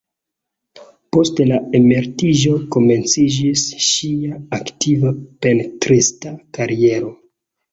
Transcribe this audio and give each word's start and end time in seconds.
Post 1.15 1.41
la 1.49 1.59
emeritiĝo 1.79 2.55
komenciĝis 2.77 3.67
ŝia 3.91 4.41
aktiva 4.59 5.13
pentrista 5.47 6.35
kariero. 6.61 7.15